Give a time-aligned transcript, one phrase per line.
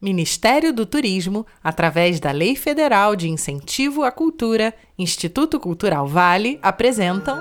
[0.00, 7.40] Ministério do Turismo, através da Lei Federal de Incentivo à Cultura, Instituto Cultural Vale, apresentam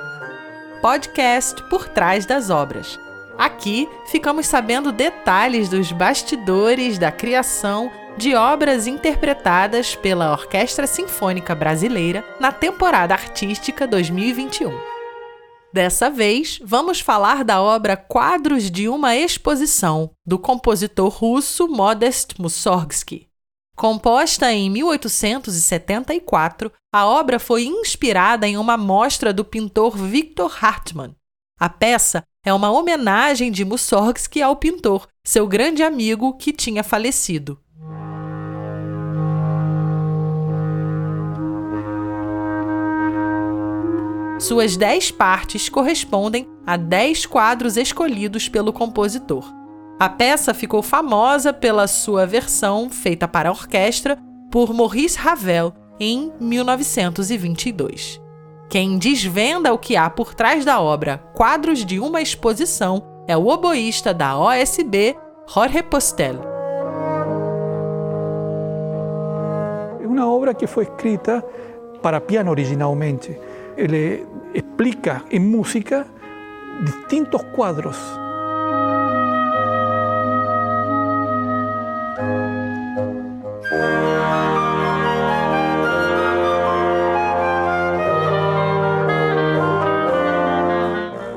[0.82, 3.00] podcast Por Trás das Obras.
[3.38, 12.24] Aqui ficamos sabendo detalhes dos bastidores da criação de obras interpretadas pela Orquestra Sinfônica Brasileira
[12.40, 14.95] na temporada artística 2021.
[15.76, 23.28] Dessa vez, vamos falar da obra Quadros de uma Exposição, do compositor russo Modest Mussorgsky.
[23.76, 31.14] Composta em 1874, a obra foi inspirada em uma mostra do pintor Victor Hartmann.
[31.60, 37.60] A peça é uma homenagem de Mussorgsky ao pintor, seu grande amigo que tinha falecido.
[44.46, 49.52] Suas dez partes correspondem a dez quadros escolhidos pelo compositor.
[50.00, 54.20] A peça ficou famosa pela sua versão feita para orquestra
[54.52, 58.22] por Maurice Ravel em 1922.
[58.70, 63.48] Quem desvenda o que há por trás da obra Quadros de uma Exposição é o
[63.48, 65.18] oboísta da OSB,
[65.52, 66.36] Jorge Postel.
[70.00, 71.44] É uma obra que foi escrita
[72.00, 73.36] para piano originalmente.
[73.78, 76.06] Ele explica en música
[76.82, 77.98] distintos cuadros.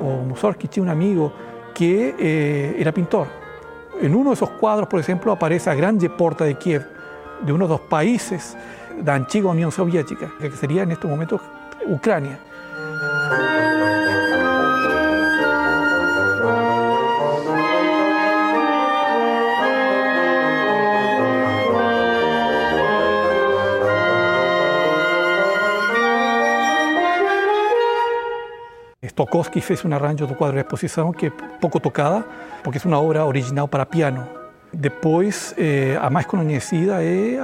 [0.00, 1.32] O Mussorgsky tiene un amigo
[1.74, 3.26] que eh, era pintor.
[4.00, 6.86] En uno de esos cuadros, por ejemplo, aparece la gran Porta de Kiev,
[7.40, 8.56] de uno de los países
[8.96, 11.40] de la antigua Unión Soviética, que sería en estos momentos
[11.88, 12.38] Ucrania.
[29.02, 32.24] Stokowski fez un arranjo do quadro de exposición que é pouco tocada,
[32.62, 34.28] porque es una obra original para piano.
[34.70, 37.34] Después, eh, a más conocida é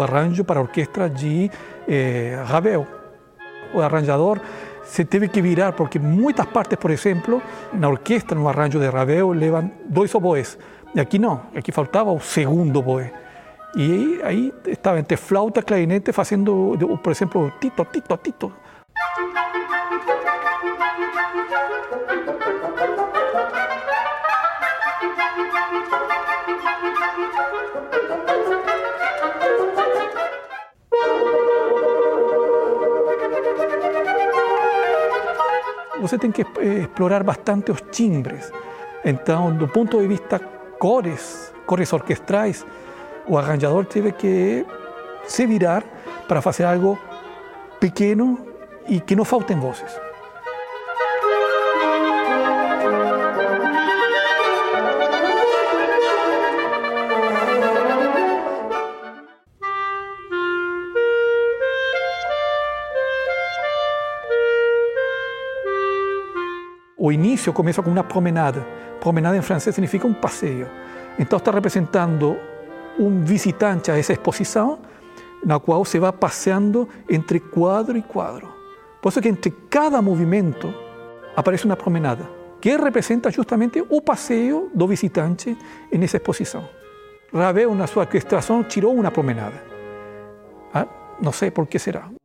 [0.00, 1.50] arranjo para orquestra de
[1.86, 2.97] eh, Ravel.
[3.74, 4.40] O arranjador
[4.84, 7.42] se teve que virar, porque muchas partes, por ejemplo,
[7.72, 10.58] na orquestra, no arranjo de Ravel, levan dois oboes.
[10.94, 13.10] E aqui não, aqui faltava o segundo oboe.
[13.76, 18.52] E aí estava entre flauta clarinete fazendo, por exemplo, tito, tito, tito.
[36.00, 38.52] Você tem que eh, explorar bastante os timbres.
[39.04, 40.38] Então, do ponto de vista
[40.78, 42.66] cores, cores orquestrais,
[43.26, 44.66] o arranjador teve que
[45.24, 45.84] se virar
[46.26, 46.98] para fazer algo
[47.78, 48.38] pequeno
[48.88, 50.07] e que não faltem vozes.
[66.98, 68.60] O inicio comienza con una promenade.
[69.00, 70.66] Promenade en francés significa un paseo.
[71.12, 72.36] Entonces está representando
[72.98, 74.78] un visitante a esa exposición,
[75.42, 78.52] en la cual se va paseando entre cuadro y cuadro.
[79.00, 80.74] Por eso que entre cada movimiento
[81.36, 82.28] aparece una promenada,
[82.60, 85.56] que representa justamente o paseo do visitante
[85.90, 86.66] en esa exposición.
[87.32, 89.62] Ravel, na sua orquestração, tirou uma promenada.
[90.72, 90.86] Ah,
[91.20, 92.17] não sei por que será.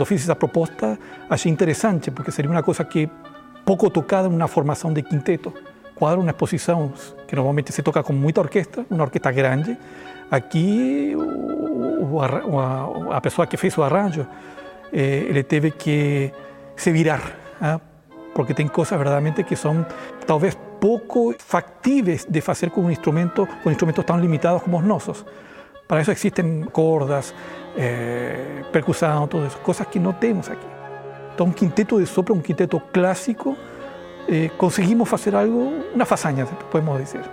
[0.00, 3.06] Quando fiz essa proposta, achei interessante, porque seria uma coisa que
[3.66, 5.52] pouco tocada em uma formação de quinteto.
[5.94, 6.90] Quadro, uma exposição
[7.28, 9.76] que normalmente se toca com muita orquestra, uma orquestra grande.
[10.30, 12.18] Aqui, o,
[13.12, 14.26] a, pessoa que fez o arranjo,
[14.90, 16.32] eh, ele teve que
[16.74, 17.78] se virar, né?
[18.34, 19.84] porque tem coisas verdadeiramente que são
[20.26, 25.26] talvez pouco factíveis de fazer com um instrumento, com instrumentos tão limitados como os nossos.
[25.90, 27.34] Para isso existem cordas,
[27.76, 30.64] eh, percussão, todas essas coisas que não temos aqui.
[31.34, 33.56] Então, um quinteto de sopro, um quinteto clássico,
[34.28, 37.24] eh, conseguimos fazer algo, uma façanha, podemos dizer.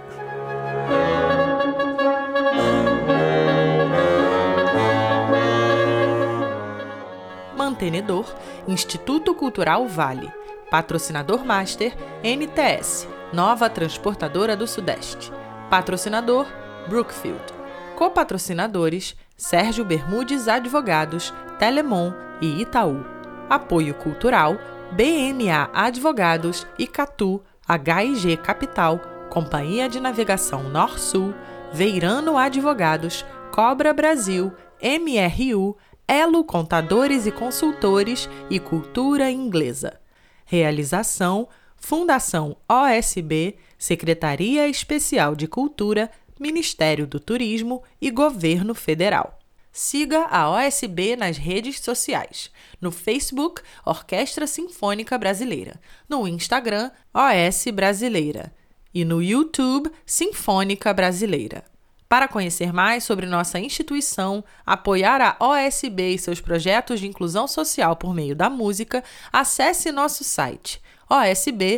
[7.55, 8.25] Mantenedor
[8.67, 10.31] Instituto Cultural Vale.
[10.71, 15.31] Patrocinador Master NTS Nova Transportadora do Sudeste.
[15.69, 16.47] Patrocinador:
[16.89, 17.56] Brookfield.
[17.97, 23.03] Copatrocinadores: Sérgio Bermudes Advogados, Telemon e Itaú.
[23.49, 24.55] Apoio Cultural:
[24.91, 28.99] BMA Advogados e Catu, HIG Capital,
[29.31, 31.33] Companhia de Navegação Nor-Sul,
[31.73, 35.75] Veirano Advogados, Cobra Brasil, MRU,
[36.07, 39.99] Elo Contadores e Consultores e Cultura Inglesa.
[40.45, 49.37] Realização: Fundação OSB, Secretaria Especial de Cultura, Ministério do Turismo e Governo Federal.
[49.71, 52.49] Siga a OSB nas redes sociais.
[52.81, 55.79] No Facebook, Orquestra Sinfônica Brasileira.
[56.09, 58.51] No Instagram, OS Brasileira.
[58.93, 61.63] E no YouTube, Sinfônica Brasileira.
[62.09, 67.95] Para conhecer mais sobre nossa instituição, apoiar a OSB e seus projetos de inclusão social
[67.97, 71.77] por meio da música, acesse nosso site osb.com.br.